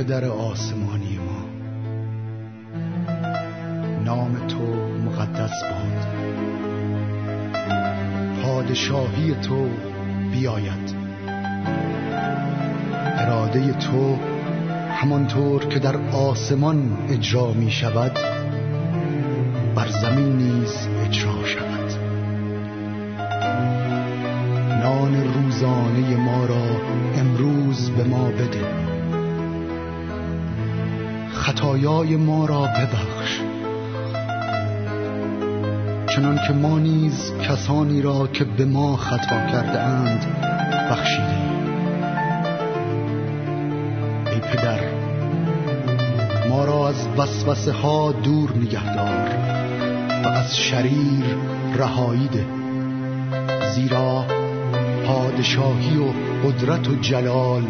[0.00, 1.44] پدر آسمانی ما.
[4.04, 4.62] نام تو
[5.04, 6.06] مقدس باد.
[8.42, 9.68] پادشاهی تو
[10.32, 10.94] بیاید.
[13.18, 14.16] اراده تو
[14.90, 18.18] همانطور که در آسمان اجرا می شود
[19.74, 20.88] بر زمین نیز
[31.60, 33.40] خطایای ما را ببخش.
[36.06, 40.26] چنان که ما نیز کسانی را که به ما خطا کرده اند
[40.90, 41.36] بخشیده
[44.32, 44.80] ای پدر
[46.48, 49.28] ما را از وسوسه ها دور نگهدار
[50.24, 51.24] و از شریر
[51.76, 52.28] رهایی
[53.74, 54.24] زیرا
[55.06, 56.04] پادشاهی و
[56.48, 57.64] قدرت و جلال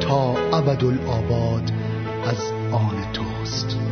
[0.00, 1.72] تا ابدالآباد
[2.26, 3.83] از آن توست آمین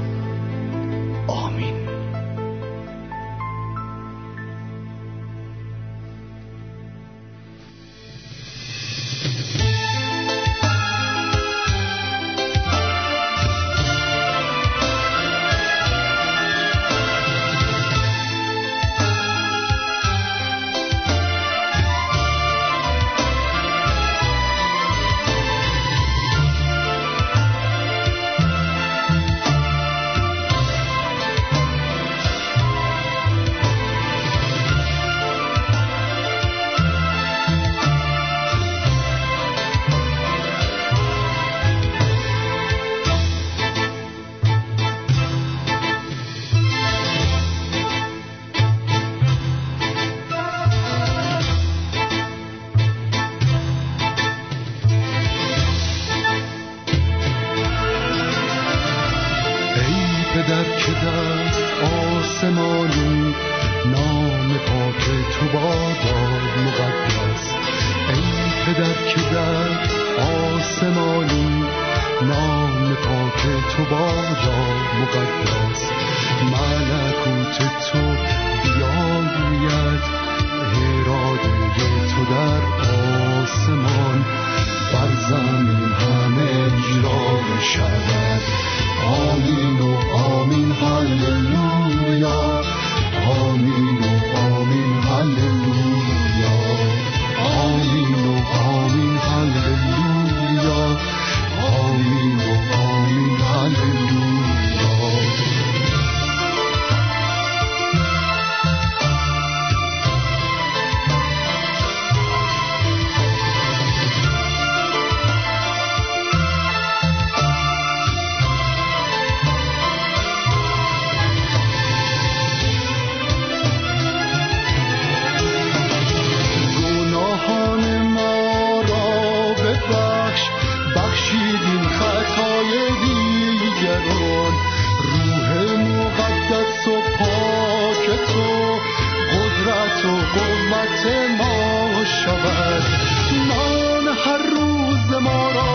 [145.23, 145.73] ما را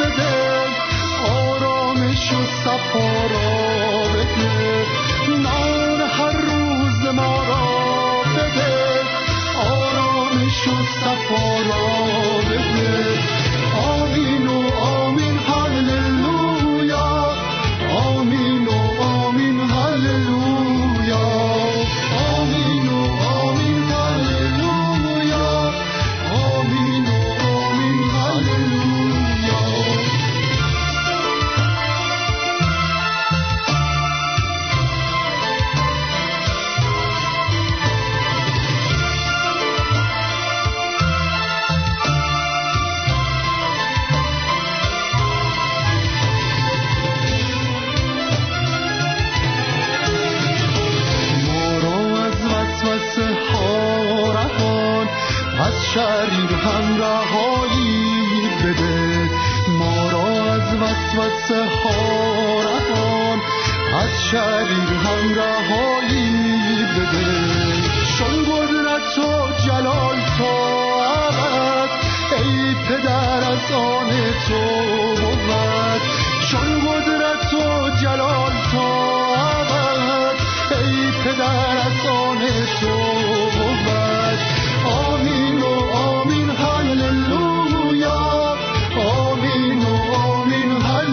[0.00, 0.34] بده
[1.30, 3.48] آرامش و صفا را
[4.14, 4.86] بده.
[5.42, 8.72] نان هر روز ما را بده
[9.56, 11.86] آرامش و صفا را
[12.48, 13.37] بده.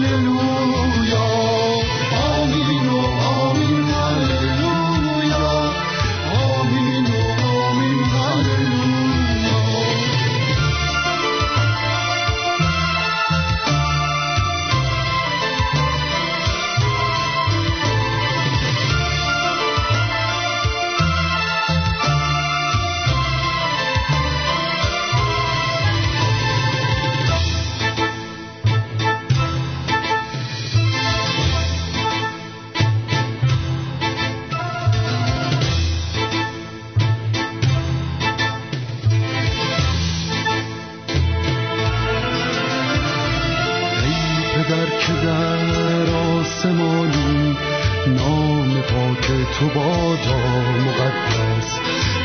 [0.06, 0.55] hallelujah.
[51.66, 51.78] مقدس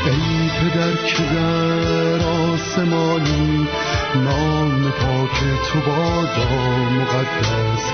[0.06, 3.68] ای پدر که در آسمانی
[4.14, 5.40] نام پاک
[5.72, 6.50] تو بادا
[6.90, 7.84] مقدس.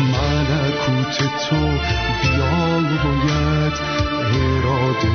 [0.00, 1.56] ملکوت تو
[2.22, 3.72] بیا باید.
[4.34, 5.14] اراده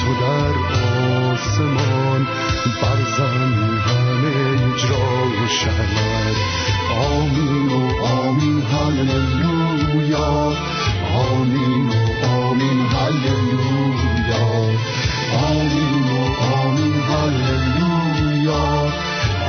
[0.00, 0.54] تو در
[1.32, 2.26] آسمان.
[2.82, 4.34] بر زمین همه
[4.74, 6.36] اجرا شود
[7.10, 8.62] آمین و آمین.
[8.62, 10.52] هللویا.
[11.14, 12.80] آمین و آمین.
[12.86, 14.70] هللویا.
[15.34, 18.62] آمین و آمین هللویا.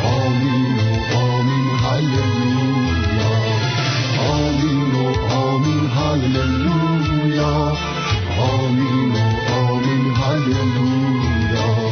[0.04, 3.32] آمین و آمین هللویا.
[4.32, 7.78] آمین و آمین هللویا.
[8.40, 11.92] آمین و آمین هللویا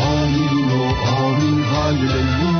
[0.00, 0.82] آمین و
[1.24, 2.59] آمین هللویا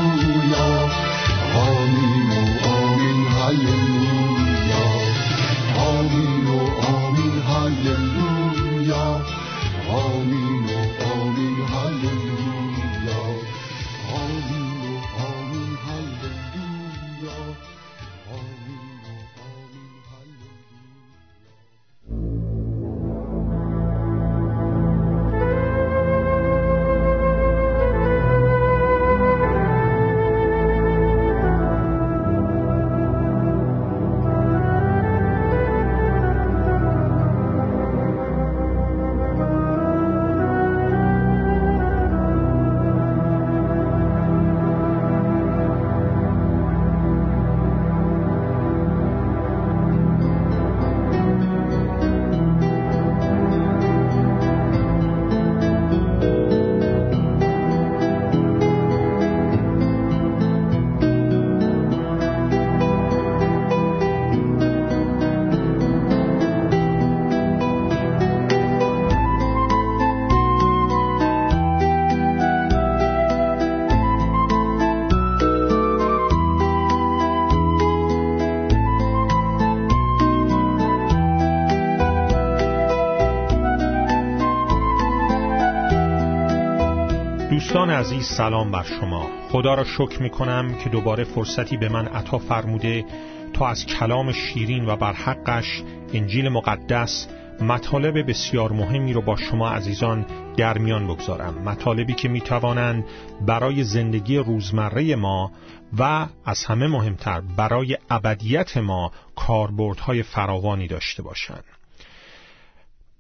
[88.37, 89.31] سلام بر شما.
[89.51, 93.05] خدا را شکر می کنم که دوباره فرصتی به من عطا فرموده
[93.53, 95.83] تا از کلام شیرین و بر حقش
[96.15, 97.29] انجیل مقدس
[97.61, 101.55] مطالب بسیار مهمی رو با شما عزیزان در میان بگذارم.
[101.55, 103.05] مطالبی که می توانند
[103.47, 105.53] برای زندگی روزمره ما
[105.99, 111.65] و از همه مهمتر برای ابدیت ما کاربردهای فراوانی داشته باشند.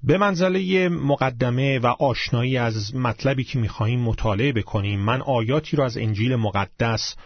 [0.02, 5.96] به منزله مقدمه و آشنایی از مطلبی که می‌خواهیم مطالعه بکنیم من آیاتی را از
[5.96, 7.16] انجیل مقدس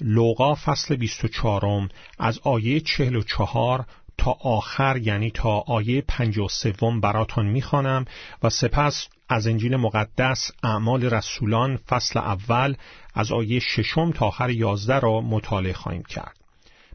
[0.00, 3.84] لوقا فصل 24 از آیه 44
[4.18, 8.04] تا آخر یعنی تا آیه 53 براتان می‌خوانم
[8.42, 12.74] و سپس از انجیل مقدس اعمال رسولان فصل اول
[13.14, 16.36] از آیه ششم تا آخر 11 را مطالعه خواهیم کرد.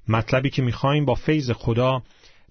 [0.08, 2.02] مطلبی که می‌خواهیم با فیض خدا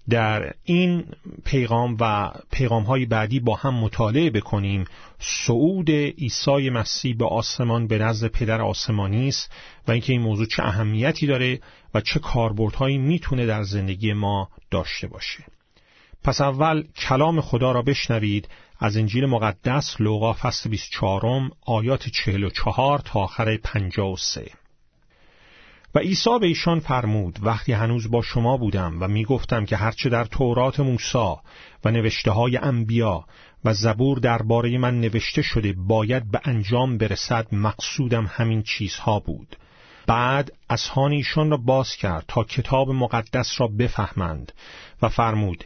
[0.09, 1.05] در این
[1.45, 4.85] پیغام و پیغام های بعدی با هم مطالعه بکنیم.
[5.19, 9.51] صعود عیسی مسیح به آسمان به نزد پدر آسمانی است
[9.87, 11.59] و اینکه این موضوع چه اهمیتی داره
[11.93, 15.43] و چه کاربردهایی می‌تونه در زندگی ما داشته باشه.
[16.23, 18.47] پس اول کلام خدا را بشنوید
[18.79, 21.21] از انجیل مقدس لوقا فصل 24
[21.65, 24.45] آیات 44 تا آخر 53
[25.95, 30.09] و عیسی به ایشان فرمود وقتی هنوز با شما بودم و می گفتم که هرچه
[30.09, 31.35] در تورات موسی
[31.85, 33.25] و نوشته های انبیا
[33.65, 39.57] و زبور درباره من نوشته شده باید به انجام برسد مقصودم همین چیزها بود.
[40.07, 44.51] بعد اسهان ایشان را باز کرد تا کتاب مقدس را بفهمند
[45.01, 45.63] و فرمود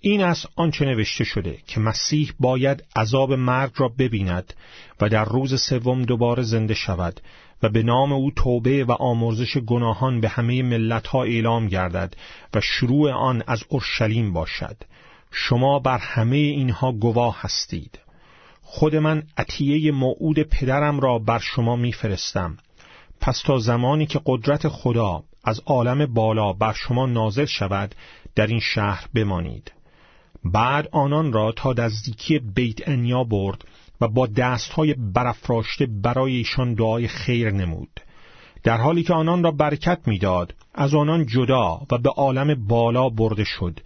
[0.00, 4.54] این از آنچه نوشته شده که مسیح باید عذاب مرگ را ببیند
[5.00, 7.20] و در روز سوم دوباره زنده شود
[7.62, 12.14] و به نام او توبه و آمرزش گناهان به همه ملتها اعلام گردد
[12.54, 14.76] و شروع آن از اورشلیم باشد.
[15.30, 17.98] شما بر همه اینها گواه هستید.
[18.62, 22.56] خود من عطیه موعود پدرم را بر شما میفرستم.
[23.20, 27.94] پس تا زمانی که قدرت خدا از عالم بالا بر شما نازل شود
[28.34, 29.72] در این شهر بمانید.
[30.44, 33.64] بعد آنان را تا نزدیکی بیت انیا برد
[34.00, 38.00] و با دستهای برافراشته برای ایشان دعای خیر نمود.
[38.62, 43.44] در حالی که آنان را برکت می‌داد از آنان جدا و به عالم بالا برده
[43.44, 43.80] شد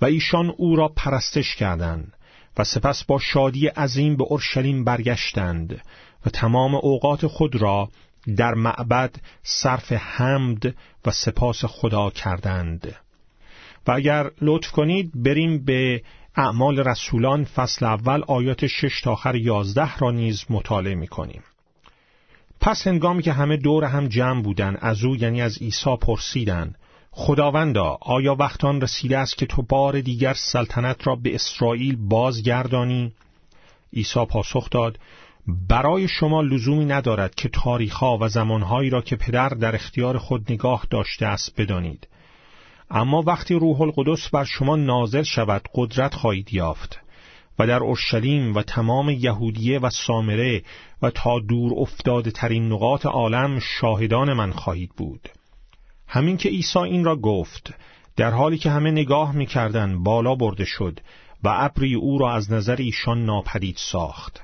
[0.00, 2.12] و ایشان او را پرستش کردند
[2.58, 5.82] و سپس با شادی عظیم به اورشلیم برگشتند
[6.26, 7.88] و تمام اوقات خود را
[8.36, 10.74] در معبد صرف حمد
[11.06, 12.96] و سپاس خدا کردند.
[13.86, 16.02] و اگر لطف کنید بریم به
[16.36, 21.42] اعمال رسولان فصل اول آیات 6 تا آخر 11 را نیز مطالعه می کنیم.
[22.60, 26.78] پس هنگامی که همه دور هم جمع بودن از او یعنی از عیسی پرسیدند
[27.10, 33.12] خداوندا آیا وقتان رسیده است که تو بار دیگر سلطنت را به اسرائیل بازگردانی
[33.92, 34.98] عیسی پاسخ داد
[35.68, 40.86] برای شما لزومی ندارد که تاریخها و زمانهایی را که پدر در اختیار خود نگاه
[40.90, 42.08] داشته است بدانید
[42.90, 46.98] اما وقتی روح القدس بر شما نازل شود قدرت خواهید یافت.
[47.58, 50.62] و در اورشلیم و تمام یهودیه و سامره
[51.02, 55.28] و تا دور افتاده ترین نقاط عالم شاهدان من خواهید بود.
[56.08, 57.74] همین که عیسی این را گفت
[58.16, 61.00] در حالی که همه نگاه می‌کردند بالا برده شد
[61.44, 64.42] و ابری او را از نظر ایشان ناپدید ساخت.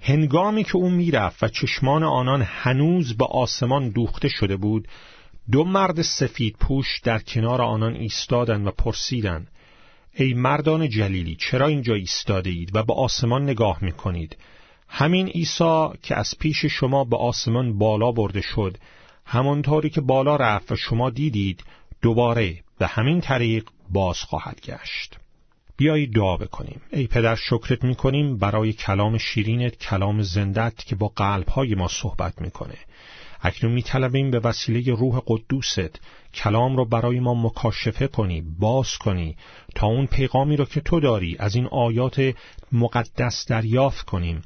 [0.00, 4.88] هنگامی که او می‌رفت و چشمان آنان هنوز به آسمان دوخته شده بود
[5.50, 9.48] دو مرد سفید پوش در کنار آنان ایستادند و پرسیدند
[10.14, 14.36] ای مردان جلیلی چرا اینجا ایستاده اید و به آسمان نگاه می کنید
[14.88, 18.76] همین عیسی که از پیش شما به آسمان بالا برده شد
[19.26, 21.64] همانطوری که بالا رفت و شما دیدید
[22.02, 25.16] دوباره به همین طریق باز خواهد گشت.
[25.76, 26.80] بیایید دعا بکنیم.
[26.92, 32.76] ای پدر شکرت می‌کنیم برای کلام شیرینت کلام زندت که با قلبهای ما صحبت می‌کنه.
[33.42, 36.00] اکنون میطلبیم به وسیله روح قدوست
[36.34, 39.36] کلام را برای ما مکاشفه کنی باز کنی
[39.74, 42.34] تا اون پیغامی را که تو داری از این آیات
[42.72, 44.42] مقدس دریافت کنیم.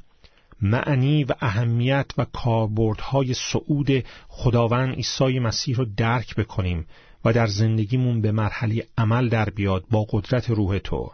[0.61, 6.87] معنی و اهمیت و کاربردهای صعود خداوند عیسی مسیح را درک بکنیم
[7.25, 11.11] و در زندگیمون به مرحله عمل در بیاد با قدرت روح تو.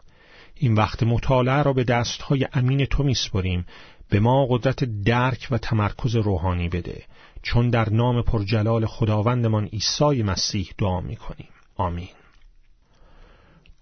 [0.55, 3.65] این وقت مطالعه را به دستهای امین تو میسپریم
[4.13, 7.03] به ما قدرت درک و تمرکز روحانی بده
[7.41, 11.48] چون در نام پرجلال خداوندمان عیسی مسیح دعا می‌کنیم.
[11.75, 12.10] آمین.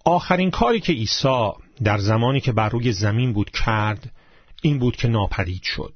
[0.04, 1.50] آخرین کاری که عیسی
[1.84, 4.12] در زمانی که بر روی زمین بود کرد
[4.62, 5.94] این بود که ناپدید شد.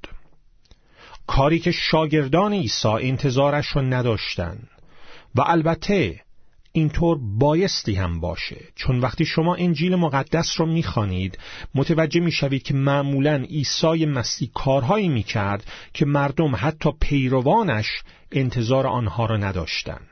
[1.27, 4.71] کاری که شاگردان عیسی انتظارش را نداشتند.
[5.35, 6.21] و البته
[6.77, 8.57] اینطور بایستی هم باشه.
[8.75, 11.39] چون وقتی شما انجیل مقدس رو می‌خوانید
[11.75, 15.65] متوجه می‌شوید که معمولا عیسی مسیح کارهایی می‌کرد
[15.95, 17.87] که مردم حتی پیروانش
[18.33, 20.07] انتظار آنها را نداشتند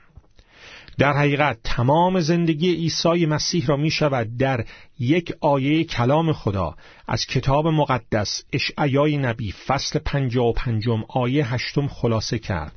[0.98, 4.64] در حقیقت تمام زندگی عیسی مسیح را می شود در
[4.98, 6.74] یک آیه کلام خدا
[7.08, 12.72] از کتاب مقدس اشعیای نبی فصل پنجا و پنجم آیه هشتم خلاصه کرد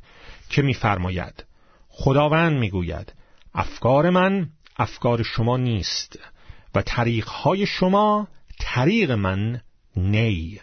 [0.49, 1.43] که میفرماید
[1.89, 3.16] خداوند می‌گوید
[3.57, 6.19] افکار من افکار شما نیست
[6.75, 8.27] و طریقهای شما
[8.59, 9.61] طریق من
[9.95, 10.59] نی.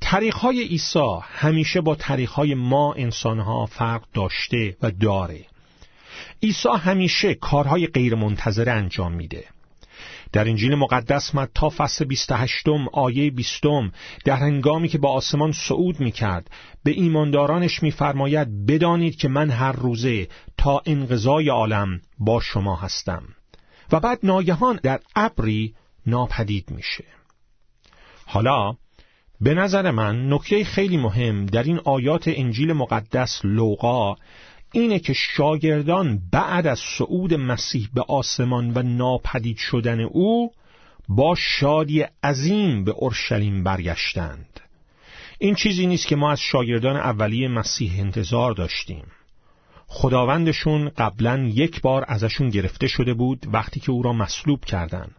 [0.00, 5.46] طریقهای عیسی همیشه با طریقهای ما انسانها فرق داشته و داره.
[6.42, 9.44] عیسی همیشه کارهای غیرمنتظره انجام میده.
[10.32, 13.62] در انجیل مقدس متا فصل 28 آیه 20
[14.24, 16.50] در هنگامی که با آسمان صعود می کرد
[16.84, 23.22] به ایماندارانش میفرماید بدانید که من هر روزه تا انقضای عالم با شما هستم.
[23.92, 25.74] و بعد ناگهان در ابری
[26.06, 27.04] ناپدید میشه.
[28.26, 28.76] حالا
[29.40, 34.16] به نظر من نکته خیلی مهم در این آیات انجیل مقدس لوقا
[34.72, 40.52] اینه که شاگردان بعد از صعود مسیح به آسمان و ناپدید شدن او
[41.08, 44.60] با شادی عظیم به اورشلیم برگشتند.
[45.38, 49.04] این چیزی نیست که ما از شاگردان اولیه مسیح انتظار داشتیم.
[49.86, 55.17] خداوندشون قبلا یک بار ازشون گرفته شده بود وقتی که او را مصلوب کردند.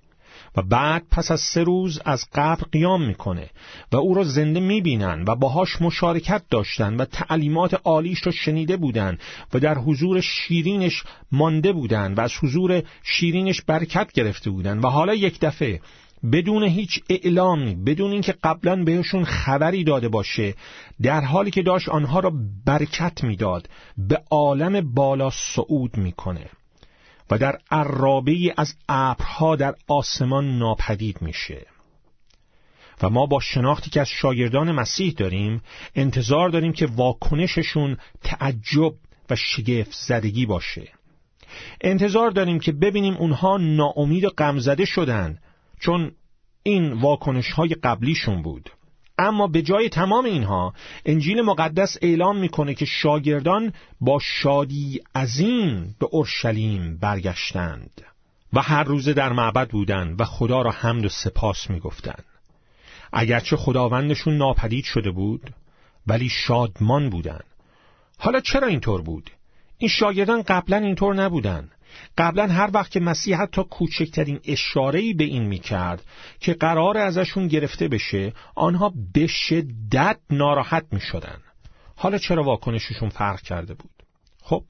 [0.57, 3.49] و بعد پس از سه روز از قبر قیام می‌کنه
[3.91, 9.17] و او را زنده می‌بینن و باهاش مشارکت داشتن و تعلیمات عالیش را شنیده بودن
[9.53, 14.79] و در حضور شیرینش مانده بودن و از حضور شیرینش برکت گرفته بودن.
[14.79, 15.81] و حالا یک دفعه
[16.31, 20.53] بدون هیچ اعلامی بدون اینکه قبلا بهشون خبری داده باشه
[21.01, 22.33] در حالی که داشت آنها را
[22.65, 26.45] برکت می‌داد به عالم بالا صعود می‌کنه.
[27.31, 31.65] و در عرابه از ابرها در آسمان ناپدید میشه.
[33.01, 35.61] و ما با شناختی که از شاگردان مسیح داریم
[35.95, 38.93] انتظار داریم که واکنششون تعجب
[39.29, 40.91] و شگفت زدگی باشه.
[41.81, 45.39] انتظار داریم که ببینیم اونها ناامید و غمزده شدن
[45.79, 46.11] چون
[46.63, 48.69] این واکنش های قبلیشون بود.
[49.19, 50.73] اما به جای تمام اینها
[51.05, 58.01] انجیل مقدس اعلام می‌کنه که شاگردان با شادی عظیم به اورشلیم برگشتند
[58.53, 62.25] و هر روزه در معبد بودند و خدا را حمد و سپاس می‌گفتند
[63.13, 65.53] اگرچه خداوندشون ناپدید شده بود
[66.07, 67.43] ولی شادمان بودند
[68.17, 69.31] حالا چرا اینطور بود؟
[69.77, 71.69] این شاگردان قبلا اینطور نبودن.
[72.17, 76.03] قبلا هر وقت که مسیح حتی کوچکترین اشارهی به این می‌کرد
[76.39, 81.37] که قرار ازشون گرفته بشه آنها به شدت ناراحت می‌شدن.
[81.95, 83.91] حالا چرا واکنششون فرق کرده بود؟
[84.43, 84.63] خب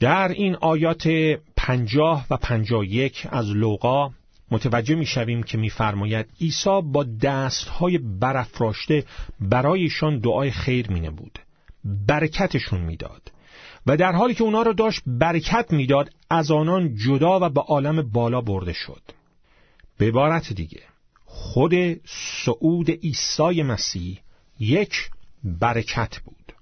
[0.00, 1.08] در این آیات
[1.56, 4.10] پنجاه و پنجاه یک از لوقا
[4.50, 9.04] متوجه می‌شویم که میفرماید عیسی با دستهای برافراشته
[9.40, 11.38] برایشان دعای خیر مینه بود
[11.84, 13.32] برکتشون می‌داد
[13.86, 18.10] و در حالی که اونا رو داشت برکت می‌داد از آنان جدا و به عالم
[18.10, 19.02] بالا برده شد.
[19.98, 20.82] به عبارت دیگه
[21.24, 21.74] خود
[22.44, 24.20] صعود عیسی مسیح
[24.58, 25.10] یک
[25.44, 26.52] برکت بود.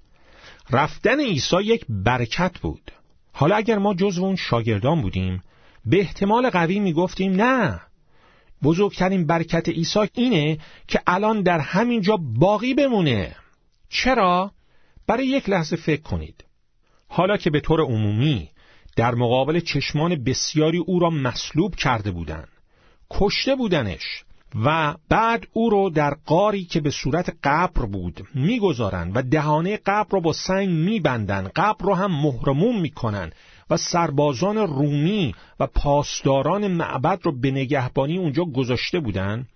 [0.71, 2.93] رفتن عیسی یک برکت بود.
[3.33, 5.43] حالا اگر ما جزو اون شاگردان بودیم
[5.85, 7.81] به احتمال قوی می‌گفتیم نه.
[8.63, 13.37] بزرگترین برکت عیسی اینه که الان در همین جا باقی بمونه.
[13.89, 14.53] چرا؟
[15.07, 16.45] برای یک لحظه فکر کنید.
[17.15, 18.49] حالا که به طور عمومی
[18.97, 22.49] در مقابل چشمان بسیاری او را مصلوب کرده بودند
[23.11, 24.25] کشته بودنش
[24.65, 30.09] و بعد او رو در قاری که به صورت قبر بود می‌گذارند و دهانه قبر
[30.11, 33.33] را با سنگ میبندند قبر رو هم مهرموم می‌کنن
[33.71, 39.47] و سربازان رومی و پاسداران معبد رو به نگهبانی اونجا گذاشته بودند.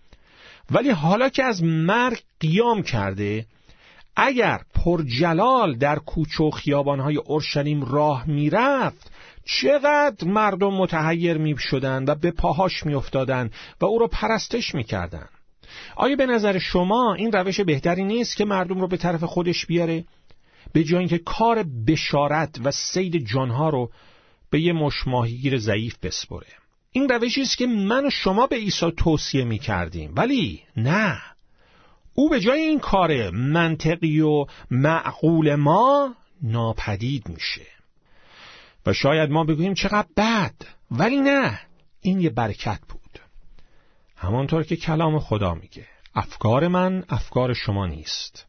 [0.70, 3.46] ولی حالا که از مرگ قیام کرده
[4.16, 9.10] اگر پرجلال در کوچه و خیابانهای اورشلیم راه می‌رفت
[9.44, 13.50] چقدر مردم متحیر می شدن و به پاهاش می افتادن
[13.80, 15.28] و او را پرستش می کردن.
[15.96, 20.04] آیا به نظر شما این روش بهتری نیست که مردم رو به طرف خودش بیاره؟
[20.72, 23.90] به جای اینکه کار بشارت و سید جانها رو
[24.50, 26.46] به یه مشماهیگیر ضعیف بسپره.
[26.92, 31.18] این روشی است که من و شما به عیسی توصیه می کردیم ولی نه
[32.18, 37.66] او به جای این کار منطقی و معقول ما ناپدید میشه.
[38.86, 40.54] و شاید ما بگوییم چقدر بد.
[40.90, 41.60] ولی نه
[42.00, 43.20] این یه برکت بود.
[44.16, 48.46] همانطور که کلام خدا میگه افکار من افکار شما نیست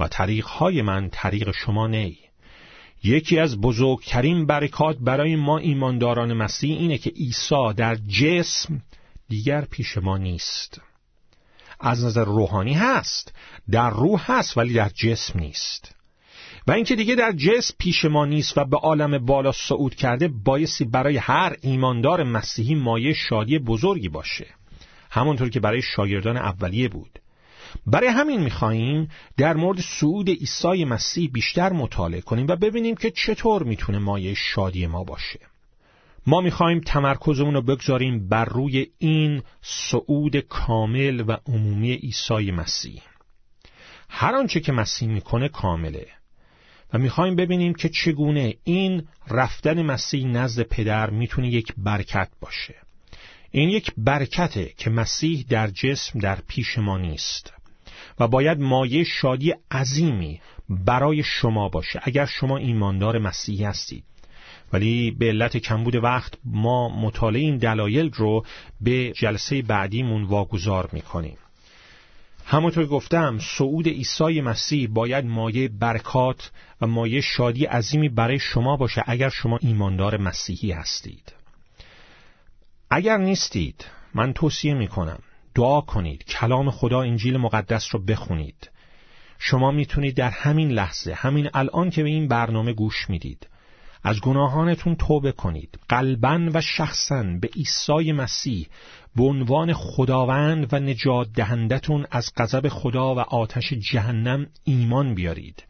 [0.00, 2.18] و طریقهای من طریق شما نی.
[3.04, 8.82] یکی از بزرگترین برکات برای ما ایمانداران مسیح اینه که عیسی در جسم
[9.28, 10.80] دیگر پیش ما نیست.
[11.80, 13.32] از نظر روحانی هست.
[13.70, 15.94] در روح هست ولی در جسم نیست.
[16.66, 20.84] و اینکه دیگه در جسم پیش ما نیست و به عالم بالا صعود کرده بایستی
[20.84, 24.46] برای هر ایماندار مسیحی مایه شادی بزرگی باشه.
[25.10, 27.18] همونطور که برای شاگردان اولیه بود.
[27.86, 33.62] برای همین میخواییم در مورد صعود عیسی مسیح بیشتر مطالعه کنیم و ببینیم که چطور
[33.62, 35.40] می‌تونه مایه شادی ما باشه.
[36.26, 43.02] ما می‌خواهیم تمرکزمون رو بگذاریم بر روی این صعود کامل و عمومی عیسی مسیح.
[44.08, 46.06] هر آنچه که مسیح می‌کنه کامله.
[46.92, 52.74] و می‌خوایم ببینیم که چگونه این رفتن مسیح نزد پدر می‌تونه یک برکت باشه.
[53.50, 57.52] این یک برکته که مسیح در جسم در پیش ما نیست.
[58.20, 62.00] و باید مایه شادی عظیمی برای شما باشه.
[62.02, 64.04] اگر شما ایماندار مسیحی هستید
[64.72, 68.44] ولی به علت کمبود وقت ما مطالعه این دلایل رو
[68.80, 71.36] به جلسه بعدیمون واگذار می‌کنیم.
[72.46, 76.50] همونطور گفتم صعود عیسی مسیح باید مایه برکات
[76.80, 81.32] و مایه شادی عظیمی برای شما باشه اگر شما ایماندار مسیحی هستید.
[82.90, 85.18] اگر نیستید من توصیه می‌کنم
[85.54, 88.70] دعا کنید کلام خدا انجیل مقدس رو بخونید.
[89.38, 93.46] شما می‌تونید در همین لحظه همین الان که به این برنامه گوش می‌دید
[94.04, 98.68] از گناهانتون توبه کنید قلبا و شخصا به عیسی مسیح
[99.16, 105.64] به عنوان خداوند و نجات دهندتون از غضب خدا و آتش جهنم ایمان بیارید.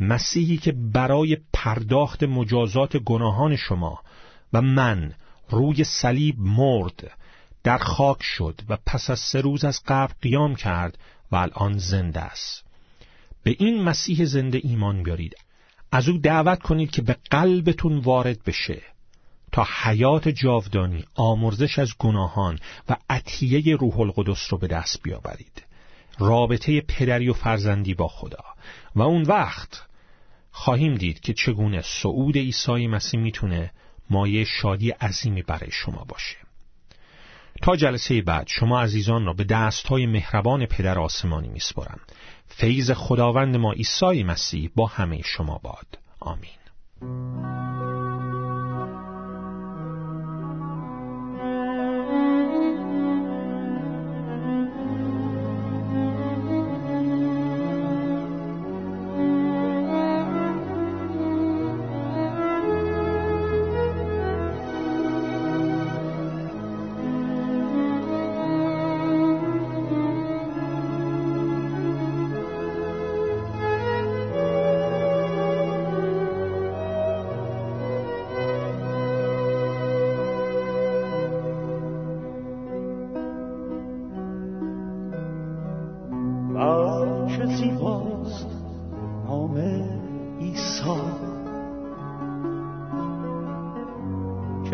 [0.00, 4.00] مسیحی که برای پرداخت مجازات گناهان شما
[4.52, 5.12] و من
[5.50, 7.10] روی صلیب مرد
[7.62, 10.98] در خاک شد و پس از سه روز از قبر قیام کرد
[11.32, 12.64] و الان زنده است.
[13.42, 15.43] به این مسیح زنده ایمان بیارید.
[15.94, 18.82] از او دعوت کنید که به قلبتون وارد بشه
[19.52, 25.64] تا حیات جاودانی آمرزش از گناهان و عطیه روح القدس رو به دست بیاورید.
[26.18, 28.44] رابطه پدری و فرزندی با خدا.
[28.96, 29.82] و اون وقت
[30.50, 33.70] خواهیم دید که چگونه صعود عیسی مسیح می‌تونه
[34.10, 36.36] مایه شادی عظیمی برای شما باشه.
[37.62, 42.00] تا جلسه بعد شما عزیزان را به دستهای مهربان پدر آسمانی میسپرم
[42.46, 45.98] فیض خداوند ما عیسی مسیح با همه شما باد.
[46.20, 48.03] آمین.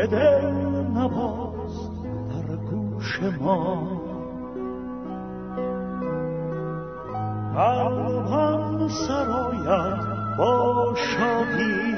[0.00, 0.46] که دل
[0.96, 1.90] نباست
[2.30, 4.00] در گوش ما.
[7.54, 11.94] قلبم سراید با شادی.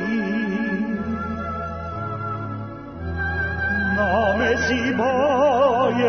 [3.97, 6.03] نام زیبای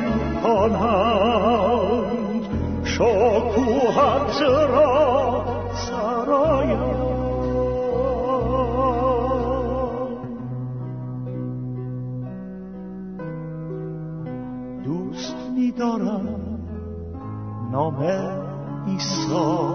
[0.44, 2.44] کنند
[2.84, 6.80] شکوهت را سرایم
[14.84, 16.40] دوست میدارم
[17.72, 18.00] نام
[18.88, 19.75] ایسا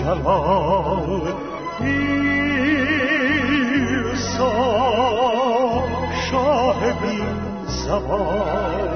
[0.00, 1.20] جلال
[7.90, 8.89] زبان.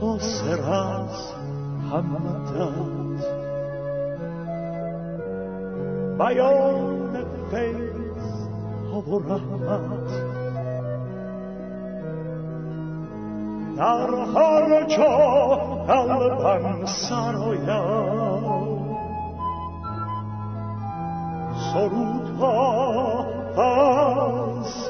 [0.00, 1.32] قاصر از
[1.92, 2.52] همت
[6.18, 8.46] بیان فیض
[9.08, 10.32] و رحمت
[13.76, 18.12] در هر جا قلبم سرودها
[23.56, 24.88] از